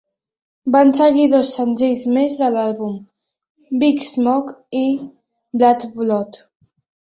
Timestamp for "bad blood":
5.65-6.45